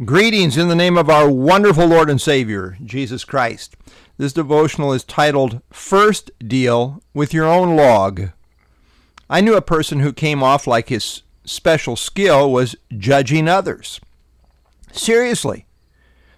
Greetings 0.00 0.56
in 0.56 0.68
the 0.68 0.74
name 0.74 0.96
of 0.96 1.10
our 1.10 1.30
wonderful 1.30 1.84
Lord 1.84 2.08
and 2.08 2.18
Savior, 2.18 2.78
Jesus 2.82 3.26
Christ. 3.26 3.76
This 4.16 4.32
devotional 4.32 4.94
is 4.94 5.04
titled 5.04 5.60
First 5.70 6.30
Deal 6.38 7.02
with 7.12 7.34
Your 7.34 7.44
Own 7.44 7.76
Log. 7.76 8.30
I 9.28 9.42
knew 9.42 9.54
a 9.54 9.60
person 9.60 10.00
who 10.00 10.14
came 10.14 10.42
off 10.42 10.66
like 10.66 10.88
his 10.88 11.20
special 11.44 11.96
skill 11.96 12.50
was 12.50 12.74
judging 12.96 13.48
others. 13.48 14.00
Seriously, 14.92 15.66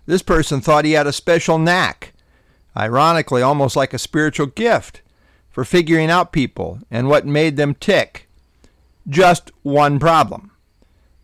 this 0.05 0.21
person 0.21 0.61
thought 0.61 0.85
he 0.85 0.93
had 0.93 1.07
a 1.07 1.13
special 1.13 1.57
knack, 1.57 2.13
ironically, 2.77 3.41
almost 3.41 3.77
like 3.77 3.95
a 3.95 4.01
spiritual 4.01 4.47
gift, 4.47 5.01
for 5.53 5.65
figuring 5.65 6.11
out 6.11 6.33
people 6.33 6.81
and 6.91 7.09
what 7.09 7.25
made 7.25 7.57
them 7.57 7.77
tick. 7.77 8.29
Just 9.09 9.53
one 9.63 10.01
problem 10.01 10.51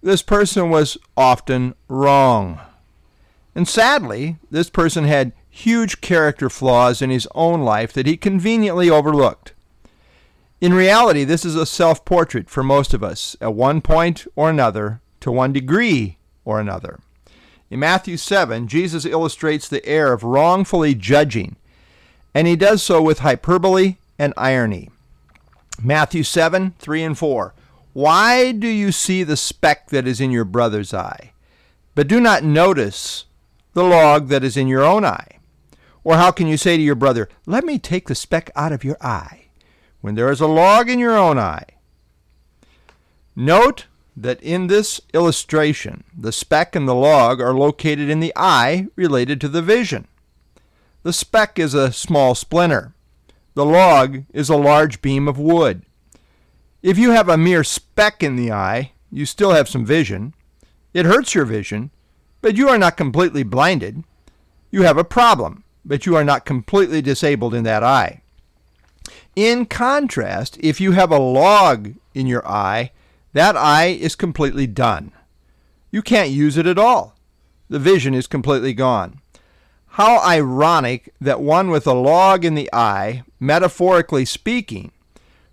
this 0.02 0.22
person 0.22 0.70
was 0.70 0.96
often 1.16 1.74
wrong. 1.88 2.60
And 3.54 3.68
sadly, 3.68 4.36
this 4.50 4.70
person 4.70 5.04
had 5.04 5.32
huge 5.48 6.00
character 6.00 6.48
flaws 6.48 7.02
in 7.02 7.10
his 7.10 7.28
own 7.34 7.62
life 7.62 7.92
that 7.92 8.06
he 8.06 8.16
conveniently 8.16 8.88
overlooked. 8.88 9.52
In 10.60 10.74
reality, 10.74 11.24
this 11.24 11.44
is 11.44 11.56
a 11.56 11.66
self 11.66 12.04
portrait 12.04 12.48
for 12.48 12.62
most 12.62 12.94
of 12.94 13.02
us 13.02 13.36
at 13.40 13.54
one 13.54 13.80
point 13.80 14.26
or 14.36 14.50
another, 14.50 15.00
to 15.20 15.32
one 15.32 15.52
degree 15.52 16.16
or 16.44 16.60
another. 16.60 17.00
In 17.70 17.80
Matthew 17.80 18.16
7, 18.16 18.68
Jesus 18.68 19.04
illustrates 19.04 19.68
the 19.68 19.84
error 19.86 20.12
of 20.12 20.24
wrongfully 20.24 20.94
judging, 20.94 21.56
and 22.34 22.46
he 22.46 22.56
does 22.56 22.82
so 22.82 23.00
with 23.00 23.20
hyperbole 23.20 23.96
and 24.18 24.34
irony. 24.36 24.90
Matthew 25.82 26.22
7, 26.22 26.74
3 26.78 27.02
and 27.02 27.18
4. 27.18 27.54
Why 27.92 28.52
do 28.52 28.68
you 28.68 28.92
see 28.92 29.24
the 29.24 29.36
speck 29.36 29.88
that 29.88 30.06
is 30.06 30.20
in 30.20 30.30
your 30.30 30.44
brother's 30.44 30.94
eye, 30.94 31.32
but 31.94 32.06
do 32.06 32.20
not 32.20 32.44
notice 32.44 33.24
the 33.72 33.82
log 33.82 34.28
that 34.28 34.44
is 34.44 34.56
in 34.56 34.68
your 34.68 34.84
own 34.84 35.04
eye? 35.04 35.38
Or 36.04 36.16
how 36.16 36.30
can 36.30 36.46
you 36.46 36.56
say 36.56 36.76
to 36.76 36.82
your 36.82 36.94
brother, 36.94 37.28
Let 37.46 37.64
me 37.64 37.78
take 37.78 38.06
the 38.06 38.14
speck 38.14 38.50
out 38.54 38.72
of 38.72 38.84
your 38.84 38.96
eye, 39.00 39.48
when 40.00 40.14
there 40.14 40.30
is 40.30 40.40
a 40.40 40.46
log 40.46 40.88
in 40.88 40.98
your 40.98 41.16
own 41.16 41.38
eye? 41.38 41.66
Note 43.34 43.86
that 44.16 44.40
in 44.40 44.68
this 44.68 45.00
illustration, 45.12 46.04
the 46.16 46.32
speck 46.32 46.76
and 46.76 46.86
the 46.86 46.94
log 46.94 47.40
are 47.40 47.54
located 47.54 48.08
in 48.08 48.20
the 48.20 48.32
eye 48.36 48.86
related 48.94 49.40
to 49.40 49.48
the 49.48 49.62
vision. 49.62 50.06
The 51.02 51.12
speck 51.12 51.58
is 51.58 51.74
a 51.74 51.92
small 51.92 52.34
splinter. 52.34 52.92
The 53.54 53.64
log 53.64 54.24
is 54.32 54.48
a 54.48 54.56
large 54.56 55.02
beam 55.02 55.26
of 55.26 55.38
wood. 55.38 55.82
If 56.82 56.96
you 56.96 57.10
have 57.10 57.28
a 57.28 57.36
mere 57.36 57.62
speck 57.62 58.22
in 58.22 58.36
the 58.36 58.52
eye, 58.52 58.92
you 59.12 59.26
still 59.26 59.50
have 59.50 59.68
some 59.68 59.84
vision. 59.84 60.32
It 60.94 61.04
hurts 61.04 61.34
your 61.34 61.44
vision, 61.44 61.90
but 62.40 62.56
you 62.56 62.68
are 62.70 62.78
not 62.78 62.96
completely 62.96 63.42
blinded. 63.42 64.02
You 64.70 64.82
have 64.82 64.96
a 64.96 65.04
problem, 65.04 65.64
but 65.84 66.06
you 66.06 66.16
are 66.16 66.24
not 66.24 66.46
completely 66.46 67.02
disabled 67.02 67.54
in 67.54 67.64
that 67.64 67.82
eye. 67.82 68.22
In 69.36 69.66
contrast, 69.66 70.56
if 70.60 70.80
you 70.80 70.92
have 70.92 71.12
a 71.12 71.18
log 71.18 71.94
in 72.14 72.26
your 72.26 72.46
eye, 72.48 72.92
that 73.34 73.56
eye 73.56 73.86
is 73.86 74.16
completely 74.16 74.66
done. 74.66 75.12
You 75.90 76.00
can't 76.00 76.30
use 76.30 76.56
it 76.56 76.66
at 76.66 76.78
all. 76.78 77.14
The 77.68 77.78
vision 77.78 78.14
is 78.14 78.26
completely 78.26 78.72
gone. 78.72 79.20
How 79.94 80.18
ironic 80.20 81.12
that 81.20 81.40
one 81.40 81.68
with 81.68 81.86
a 81.86 81.92
log 81.92 82.44
in 82.44 82.54
the 82.54 82.70
eye, 82.72 83.22
metaphorically 83.38 84.24
speaking, 84.24 84.92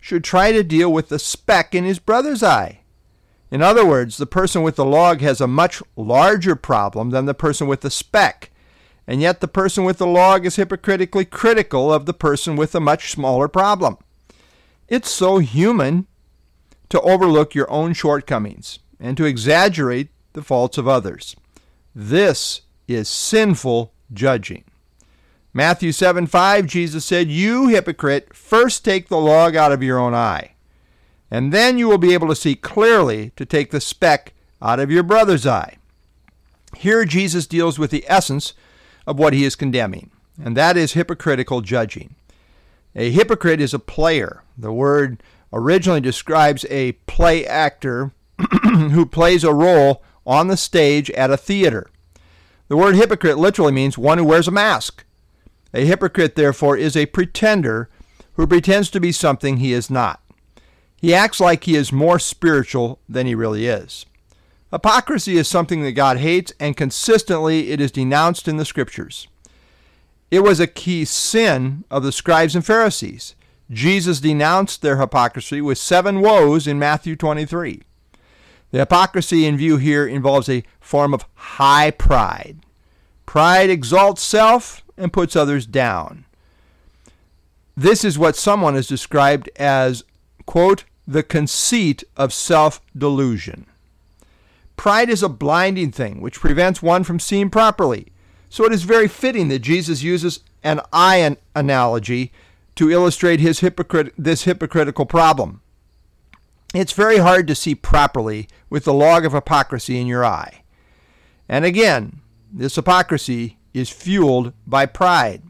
should 0.08 0.24
try 0.24 0.54
to 0.54 0.64
deal 0.64 0.90
with 0.90 1.10
the 1.10 1.20
speck 1.20 1.76
in 1.76 1.84
his 1.84 2.00
brother's 2.00 2.42
eye. 2.42 2.80
In 3.52 3.62
other 3.62 3.86
words, 3.86 4.16
the 4.16 4.26
person 4.26 4.64
with 4.64 4.78
the 4.78 4.86
log 4.86 5.20
has 5.20 5.42
a 5.42 5.48
much 5.48 5.84
larger 5.98 6.56
problem 6.56 7.10
than 7.10 7.26
the 7.26 7.34
person 7.34 7.68
with 7.68 7.82
the 7.82 7.90
speck, 7.90 8.50
and 9.06 9.20
yet 9.20 9.42
the 9.42 9.50
person 9.50 9.84
with 9.84 9.98
the 9.98 10.08
log 10.08 10.46
is 10.46 10.56
hypocritically 10.56 11.26
critical 11.26 11.92
of 11.92 12.06
the 12.06 12.14
person 12.14 12.56
with 12.56 12.74
a 12.74 12.80
much 12.80 13.12
smaller 13.12 13.50
problem. 13.50 13.98
It's 14.88 15.10
so 15.10 15.40
human 15.40 16.08
to 16.88 17.02
overlook 17.02 17.54
your 17.54 17.70
own 17.70 17.92
shortcomings 17.92 18.80
and 19.02 19.18
to 19.18 19.26
exaggerate 19.26 20.08
the 20.32 20.42
faults 20.42 20.78
of 20.78 20.88
others. 20.88 21.36
This 21.94 22.62
is 22.88 23.10
sinful 23.10 23.92
judging. 24.14 24.64
Matthew 25.58 25.92
7 25.92 26.28
5, 26.28 26.68
Jesus 26.68 27.04
said, 27.04 27.32
You 27.32 27.68
hypocrite, 27.70 28.36
first 28.36 28.86
take 28.86 29.10
the 29.10 29.18
log 29.18 29.56
out 29.56 29.72
of 29.72 29.82
your 29.82 29.98
own 29.98 30.14
eye, 30.14 30.52
and 31.32 31.52
then 31.52 31.80
you 31.80 31.88
will 31.88 31.98
be 31.98 32.14
able 32.14 32.28
to 32.28 32.36
see 32.36 32.54
clearly 32.54 33.32
to 33.38 33.44
take 33.44 33.72
the 33.72 33.82
speck 33.82 34.36
out 34.62 34.80
of 34.80 34.92
your 34.92 35.02
brother's 35.02 35.48
eye. 35.48 35.78
Here, 36.76 37.06
Jesus 37.06 37.48
deals 37.48 37.80
with 37.80 37.90
the 37.90 38.06
essence 38.08 38.54
of 39.08 39.18
what 39.18 39.34
he 39.34 39.46
is 39.46 39.56
condemning, 39.56 40.12
and 40.40 40.56
that 40.56 40.78
is 40.78 40.94
hypocritical 40.94 41.62
judging. 41.62 42.14
A 42.96 43.10
hypocrite 43.10 43.60
is 43.60 43.74
a 43.74 43.80
player. 43.80 44.44
The 44.60 44.72
word 44.72 45.24
originally 45.52 46.02
describes 46.02 46.68
a 46.70 46.92
play 47.08 47.48
actor 47.48 48.12
who 48.62 49.08
plays 49.08 49.44
a 49.44 49.56
role 49.56 50.04
on 50.24 50.50
the 50.50 50.58
stage 50.58 51.10
at 51.10 51.32
a 51.32 51.36
theater. 51.36 51.90
The 52.68 52.78
word 52.78 52.94
hypocrite 52.94 53.40
literally 53.40 53.72
means 53.72 53.98
one 53.98 54.20
who 54.20 54.24
wears 54.24 54.48
a 54.48 54.52
mask. 54.52 55.04
A 55.74 55.86
hypocrite, 55.86 56.36
therefore, 56.36 56.78
is 56.78 56.96
a 56.96 57.08
pretender 57.08 57.90
who 58.34 58.48
pretends 58.48 58.90
to 58.92 59.00
be 59.00 59.12
something 59.12 59.58
he 59.58 59.74
is 59.74 59.90
not. 59.90 60.22
He 61.02 61.14
acts 61.14 61.40
like 61.40 61.64
he 61.64 61.76
is 61.76 61.92
more 61.92 62.20
spiritual 62.20 63.00
than 63.08 63.28
he 63.28 63.36
really 63.36 63.68
is. 63.68 64.06
Hypocrisy 64.72 65.38
is 65.38 65.48
something 65.48 65.84
that 65.84 65.94
God 65.94 66.18
hates, 66.18 66.54
and 66.60 66.76
consistently 66.76 67.72
it 67.72 67.80
is 67.80 67.92
denounced 67.92 68.48
in 68.48 68.58
the 68.58 68.66
Scriptures. 68.66 69.28
It 70.30 70.42
was 70.42 70.60
a 70.60 70.68
key 70.68 71.06
sin 71.06 71.86
of 71.90 72.04
the 72.04 72.12
scribes 72.12 72.54
and 72.54 72.66
Pharisees. 72.66 73.34
Jesus 73.72 74.20
denounced 74.20 74.82
their 74.82 74.98
hypocrisy 74.98 75.62
with 75.62 75.78
seven 75.78 76.20
woes 76.20 76.68
in 76.68 76.80
Matthew 76.80 77.16
23. 77.16 77.82
The 78.72 78.80
hypocrisy 78.80 79.46
in 79.46 79.58
view 79.58 79.78
here 79.78 80.06
involves 80.06 80.50
a 80.50 80.64
form 80.82 81.14
of 81.14 81.26
high 81.36 81.92
pride. 81.92 82.60
Pride 83.26 83.70
exalts 83.70 84.22
self 84.22 84.84
and 84.98 85.14
puts 85.14 85.36
others 85.36 85.66
down. 85.66 86.26
This 87.76 88.04
is 88.04 88.18
what 88.18 88.36
someone 88.36 88.74
has 88.74 88.88
described 88.88 89.50
as, 89.56 90.04
quote, 90.46 90.84
the 91.08 91.24
conceit 91.24 92.04
of 92.18 92.34
self 92.34 92.82
delusion. 92.98 93.66
Pride 94.76 95.10
is 95.10 95.24
a 95.24 95.30
blinding 95.30 95.92
thing 95.92 96.22
which 96.22 96.40
prevents 96.40 96.82
one 96.82 97.04
from 97.04 97.20
seeing 97.20 97.50
properly. 97.50 98.08
So 98.50 98.66
it 98.66 98.74
is 98.74 98.84
very 98.84 99.08
fitting 99.08 99.48
that 99.50 99.60
Jesus 99.60 100.04
uses 100.04 100.42
an 100.64 100.82
eye 100.94 101.38
analogy 101.56 102.32
to 102.76 102.92
illustrate 102.92 103.40
his 103.40 103.62
hypocrit- 103.62 104.14
this 104.18 104.44
hypocritical 104.44 105.06
problem. 105.06 105.62
It's 106.74 106.94
very 106.94 107.18
hard 107.18 107.48
to 107.48 107.56
see 107.56 107.76
properly 107.76 108.48
with 108.70 108.84
the 108.84 108.94
log 108.94 109.26
of 109.26 109.34
hypocrisy 109.34 110.00
in 110.00 110.08
your 110.08 110.26
eye. 110.26 110.64
And 111.50 111.66
again, 111.66 112.22
this 112.52 112.76
hypocrisy 112.76 113.58
is 113.78 113.90
fueled 113.90 114.54
by 114.66 114.86
pride. 114.86 115.44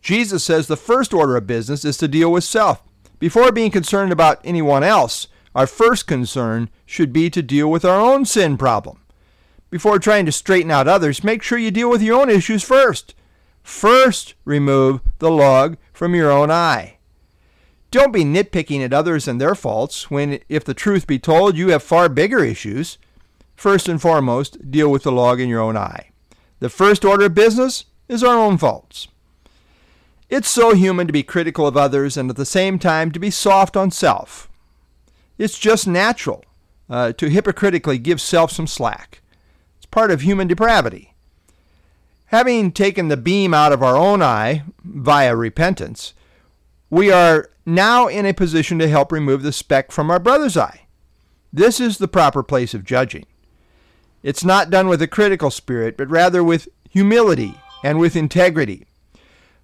Jesus 0.00 0.42
says 0.42 0.66
the 0.66 0.76
first 0.76 1.14
order 1.14 1.36
of 1.36 1.46
business 1.46 1.84
is 1.84 1.96
to 1.98 2.08
deal 2.08 2.32
with 2.32 2.44
self. 2.44 2.82
Before 3.18 3.52
being 3.52 3.70
concerned 3.70 4.12
about 4.12 4.40
anyone 4.42 4.82
else, 4.82 5.28
our 5.54 5.66
first 5.66 6.06
concern 6.06 6.70
should 6.86 7.12
be 7.12 7.30
to 7.30 7.42
deal 7.42 7.70
with 7.70 7.84
our 7.84 8.00
own 8.00 8.24
sin 8.24 8.56
problem. 8.56 8.98
Before 9.70 9.98
trying 9.98 10.26
to 10.26 10.32
straighten 10.32 10.70
out 10.70 10.88
others, 10.88 11.24
make 11.24 11.42
sure 11.42 11.56
you 11.56 11.70
deal 11.70 11.88
with 11.88 12.02
your 12.02 12.20
own 12.20 12.28
issues 12.28 12.62
first. 12.62 13.14
First, 13.62 14.34
remove 14.44 15.00
the 15.18 15.30
log 15.30 15.76
from 15.92 16.14
your 16.14 16.30
own 16.30 16.50
eye. 16.50 16.98
Don't 17.90 18.12
be 18.12 18.24
nitpicking 18.24 18.84
at 18.84 18.92
others 18.92 19.28
and 19.28 19.40
their 19.40 19.54
faults 19.54 20.10
when, 20.10 20.40
if 20.48 20.64
the 20.64 20.74
truth 20.74 21.06
be 21.06 21.18
told, 21.18 21.56
you 21.56 21.68
have 21.68 21.82
far 21.82 22.08
bigger 22.08 22.42
issues. 22.42 22.98
First 23.54 23.88
and 23.88 24.00
foremost, 24.00 24.70
deal 24.70 24.90
with 24.90 25.04
the 25.04 25.12
log 25.12 25.40
in 25.40 25.48
your 25.48 25.60
own 25.60 25.76
eye. 25.76 26.11
The 26.62 26.70
first 26.70 27.04
order 27.04 27.24
of 27.24 27.34
business 27.34 27.86
is 28.06 28.22
our 28.22 28.38
own 28.38 28.56
faults. 28.56 29.08
It's 30.30 30.48
so 30.48 30.74
human 30.74 31.08
to 31.08 31.12
be 31.12 31.24
critical 31.24 31.66
of 31.66 31.76
others 31.76 32.16
and 32.16 32.30
at 32.30 32.36
the 32.36 32.46
same 32.46 32.78
time 32.78 33.10
to 33.10 33.18
be 33.18 33.32
soft 33.32 33.76
on 33.76 33.90
self. 33.90 34.48
It's 35.38 35.58
just 35.58 35.88
natural 35.88 36.44
uh, 36.88 37.14
to 37.14 37.28
hypocritically 37.28 37.98
give 37.98 38.20
self 38.20 38.52
some 38.52 38.68
slack. 38.68 39.22
It's 39.78 39.86
part 39.86 40.12
of 40.12 40.20
human 40.20 40.46
depravity. 40.46 41.14
Having 42.26 42.70
taken 42.70 43.08
the 43.08 43.16
beam 43.16 43.52
out 43.52 43.72
of 43.72 43.82
our 43.82 43.96
own 43.96 44.22
eye 44.22 44.62
via 44.84 45.34
repentance, 45.34 46.14
we 46.90 47.10
are 47.10 47.50
now 47.66 48.06
in 48.06 48.24
a 48.24 48.32
position 48.32 48.78
to 48.78 48.86
help 48.86 49.10
remove 49.10 49.42
the 49.42 49.50
speck 49.50 49.90
from 49.90 50.12
our 50.12 50.20
brother's 50.20 50.56
eye. 50.56 50.82
This 51.52 51.80
is 51.80 51.98
the 51.98 52.06
proper 52.06 52.44
place 52.44 52.72
of 52.72 52.84
judging. 52.84 53.26
It's 54.22 54.44
not 54.44 54.70
done 54.70 54.88
with 54.88 55.02
a 55.02 55.08
critical 55.08 55.50
spirit, 55.50 55.96
but 55.96 56.10
rather 56.10 56.44
with 56.44 56.68
humility 56.88 57.54
and 57.82 57.98
with 57.98 58.14
integrity. 58.14 58.86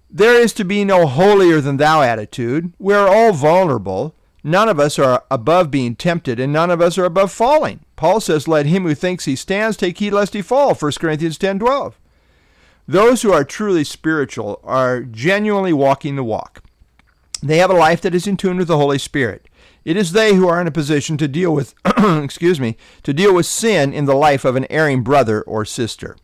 There 0.09 0.33
is 0.33 0.53
to 0.53 0.65
be 0.65 0.83
no 0.83 1.05
holier 1.05 1.61
than 1.61 1.77
thou 1.77 2.01
attitude. 2.01 2.73
We 2.79 2.93
are 2.93 3.07
all 3.07 3.31
vulnerable. 3.31 4.15
None 4.43 4.67
of 4.67 4.79
us 4.79 4.97
are 4.97 5.23
above 5.29 5.69
being 5.69 5.95
tempted, 5.95 6.39
and 6.39 6.51
none 6.51 6.71
of 6.71 6.81
us 6.81 6.97
are 6.97 7.05
above 7.05 7.31
falling. 7.31 7.81
Paul 7.95 8.19
says, 8.19 8.47
Let 8.47 8.65
him 8.65 8.83
who 8.83 8.95
thinks 8.95 9.25
he 9.25 9.35
stands 9.35 9.77
take 9.77 9.97
heed 9.97 10.11
lest 10.11 10.33
he 10.33 10.41
fall, 10.41 10.73
1 10.73 10.91
Corinthians 10.93 11.37
10 11.37 11.59
12. 11.59 11.99
Those 12.87 13.21
who 13.21 13.31
are 13.31 13.43
truly 13.43 13.83
spiritual 13.83 14.59
are 14.63 15.01
genuinely 15.01 15.73
walking 15.73 16.15
the 16.15 16.23
walk. 16.23 16.63
They 17.43 17.57
have 17.59 17.69
a 17.69 17.73
life 17.73 18.01
that 18.01 18.15
is 18.15 18.25
in 18.25 18.35
tune 18.35 18.57
with 18.57 18.67
the 18.67 18.77
Holy 18.77 18.97
Spirit. 18.97 19.47
It 19.85 19.97
is 19.97 20.11
they 20.11 20.35
who 20.35 20.47
are 20.47 20.59
in 20.59 20.67
a 20.67 20.71
position 20.71 21.17
to 21.17 21.27
deal 21.27 21.53
with 21.53 21.73
excuse 22.23 22.59
me, 22.59 22.77
to 23.03 23.13
deal 23.13 23.33
with 23.33 23.45
sin 23.45 23.93
in 23.93 24.05
the 24.05 24.15
life 24.15 24.45
of 24.45 24.55
an 24.55 24.67
erring 24.69 25.03
brother 25.03 25.41
or 25.41 25.65
sister. 25.65 26.17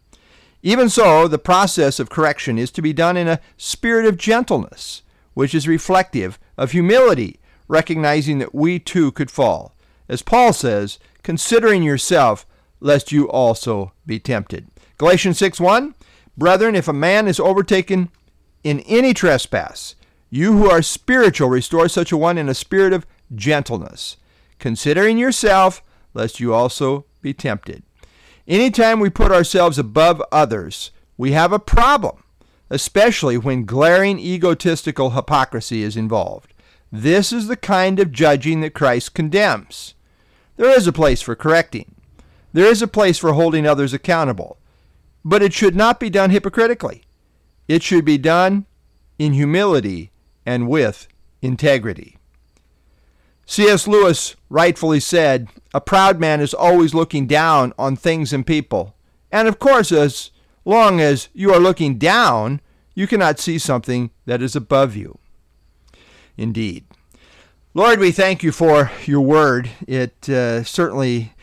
Even 0.61 0.89
so, 0.89 1.27
the 1.27 1.37
process 1.37 1.99
of 1.99 2.09
correction 2.09 2.57
is 2.57 2.71
to 2.71 2.81
be 2.81 2.91
done 2.91 3.17
in 3.17 3.27
a 3.27 3.39
spirit 3.57 4.05
of 4.05 4.17
gentleness, 4.17 5.03
which 5.35 5.53
is 5.53 5.67
reflective 5.67 6.39
of 6.57 6.71
humility, 6.71 7.39
recognizing 7.67 8.39
that 8.39 8.55
we 8.55 8.79
too 8.79 9.11
could 9.11 9.29
fall. 9.29 9.75
As 10.09 10.21
Paul 10.21 10.53
says, 10.53 10.97
considering 11.23 11.83
yourself, 11.83 12.45
lest 12.79 13.11
you 13.11 13.29
also 13.29 13.91
be 14.05 14.19
tempted. 14.19 14.67
Galatians 14.97 15.37
6 15.37 15.59
1 15.59 15.93
Brethren, 16.37 16.75
if 16.75 16.87
a 16.87 16.93
man 16.93 17.27
is 17.27 17.39
overtaken 17.39 18.09
in 18.63 18.81
any 18.81 19.13
trespass, 19.13 19.95
you 20.29 20.57
who 20.57 20.69
are 20.69 20.81
spiritual 20.81 21.49
restore 21.49 21.87
such 21.87 22.11
a 22.11 22.17
one 22.17 22.37
in 22.37 22.49
a 22.49 22.53
spirit 22.53 22.91
of 22.91 23.05
gentleness, 23.33 24.17
considering 24.59 25.17
yourself, 25.17 25.81
lest 26.13 26.39
you 26.39 26.53
also 26.53 27.05
be 27.21 27.33
tempted. 27.33 27.83
Anytime 28.47 28.99
we 28.99 29.09
put 29.09 29.31
ourselves 29.31 29.79
above 29.79 30.21
others, 30.31 30.91
we 31.17 31.31
have 31.31 31.51
a 31.51 31.59
problem, 31.59 32.23
especially 32.69 33.37
when 33.37 33.65
glaring 33.65 34.19
egotistical 34.19 35.11
hypocrisy 35.11 35.81
is 35.81 35.97
involved. 35.97 36.53
This 36.91 37.33
is 37.33 37.47
the 37.47 37.57
kind 37.57 37.99
of 37.99 38.11
judging 38.11 38.61
that 38.61 38.73
Christ 38.73 39.13
condemns. 39.13 39.95
There 40.57 40.69
is 40.69 40.87
a 40.87 40.93
place 40.93 41.21
for 41.21 41.35
correcting. 41.35 41.95
There 42.53 42.67
is 42.67 42.81
a 42.81 42.87
place 42.87 43.17
for 43.17 43.33
holding 43.33 43.67
others 43.67 43.93
accountable. 43.93 44.57
But 45.25 45.41
it 45.41 45.53
should 45.53 45.75
not 45.75 45.99
be 45.99 46.09
done 46.09 46.29
hypocritically. 46.29 47.01
It 47.67 47.81
should 47.81 48.05
be 48.05 48.17
done 48.17 48.65
in 49.17 49.33
humility 49.33 50.11
and 50.45 50.69
with 50.69 51.07
integrity. 51.41 52.14
C.S. 53.45 53.87
Lewis 53.87 54.35
rightfully 54.49 54.99
said, 54.99 55.49
A 55.73 55.79
proud 55.79 56.19
man 56.19 56.41
is 56.41 56.53
always 56.53 56.93
looking 56.93 57.27
down 57.27 57.73
on 57.77 57.95
things 57.95 58.33
and 58.33 58.45
people. 58.45 58.95
And 59.31 59.47
of 59.47 59.59
course, 59.59 59.91
as 59.91 60.31
long 60.65 60.99
as 60.99 61.29
you 61.33 61.53
are 61.53 61.59
looking 61.59 61.97
down, 61.97 62.59
you 62.95 63.05
cannot 63.05 63.39
see 63.39 63.59
something 63.59 64.09
that 64.25 64.41
is 64.41 64.55
above 64.55 64.95
you. 64.95 65.19
Indeed. 66.37 66.85
Lord, 67.73 67.99
we 67.99 68.11
thank 68.11 68.41
you 68.41 68.51
for 68.51 68.91
your 69.05 69.21
word. 69.21 69.69
It 69.87 70.27
uh, 70.27 70.63
certainly 70.63 71.33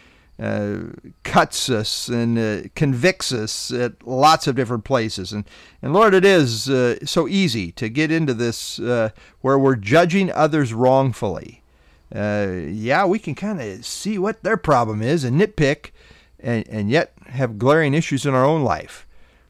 uh, 0.40 0.78
cuts 1.22 1.68
us 1.70 2.08
and 2.08 2.38
uh, 2.38 2.68
convicts 2.74 3.32
us 3.32 3.70
at 3.70 4.04
lots 4.06 4.46
of 4.46 4.56
different 4.56 4.84
places. 4.84 5.32
And, 5.32 5.44
and 5.82 5.92
Lord, 5.92 6.14
it 6.14 6.24
is 6.24 6.68
uh, 6.68 7.04
so 7.04 7.28
easy 7.28 7.70
to 7.72 7.88
get 7.88 8.10
into 8.10 8.34
this 8.34 8.80
uh, 8.80 9.10
where 9.40 9.58
we're 9.58 9.76
judging 9.76 10.32
others 10.32 10.72
wrongfully 10.72 11.61
uh, 12.14 12.66
yeah, 12.68 13.04
we 13.04 13.18
can 13.18 13.34
kind 13.34 13.60
of 13.60 13.84
see 13.84 14.18
what 14.18 14.42
their 14.42 14.56
problem 14.56 15.02
is 15.02 15.24
and 15.24 15.40
nitpick 15.40 15.90
and, 16.38 16.66
and 16.68 16.90
yet 16.90 17.14
have 17.28 17.58
glaring 17.58 17.94
issues 17.94 18.26
in 18.26 18.34
our 18.34 18.44
own 18.44 18.62
life. 18.62 19.06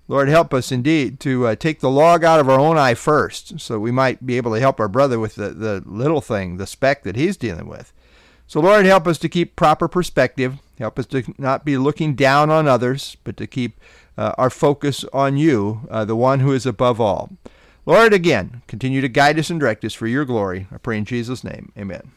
Lord, 0.09 0.29
help 0.29 0.53
us 0.53 0.71
indeed 0.71 1.21
to 1.21 1.47
uh, 1.47 1.55
take 1.55 1.81
the 1.81 1.91
log 1.91 2.25
out 2.25 2.41
of 2.41 2.49
our 2.49 2.59
own 2.61 2.77
eye 2.77 2.95
first 2.95 3.61
so 3.61 3.79
we 3.79 3.91
might 3.91 4.27
be 4.27 4.37
able 4.37 4.53
to 4.53 4.61
help 4.61 4.79
our 4.79 4.89
brother 4.89 5.19
with 5.19 5.37
the, 5.37 5.51
the 5.51 5.83
little 5.87 6.21
thing, 6.21 6.57
the 6.57 6.67
speck 6.67 7.03
that 7.05 7.17
he's 7.17 7.37
dealing 7.37 7.67
with. 7.67 7.93
So, 8.47 8.61
Lord, 8.61 8.85
help 8.85 9.07
us 9.07 9.19
to 9.19 9.29
keep 9.29 9.57
proper 9.57 9.89
perspective. 9.89 10.59
Help 10.79 10.99
us 10.99 11.07
to 11.07 11.23
not 11.39 11.65
be 11.65 11.79
looking 11.79 12.15
down 12.15 12.51
on 12.51 12.69
others, 12.69 13.17
but 13.25 13.37
to 13.39 13.47
keep 13.47 13.81
uh, 14.19 14.35
our 14.37 14.51
focus 14.51 15.05
on 15.13 15.37
you, 15.37 15.87
uh, 15.91 16.05
the 16.05 16.17
one 16.17 16.41
who 16.41 16.53
is 16.53 16.67
above 16.67 17.01
all. 17.01 17.33
Lord, 17.87 18.13
again, 18.13 18.63
continue 18.67 19.01
to 19.01 19.09
guide 19.09 19.39
us 19.39 19.49
and 19.49 19.59
direct 19.59 19.85
us 19.85 19.95
for 19.95 20.07
your 20.07 20.25
glory. 20.25 20.67
I 20.71 20.77
pray 20.77 20.99
in 20.99 21.05
Jesus' 21.05 21.43
name. 21.43 21.73
Amen. 21.79 22.13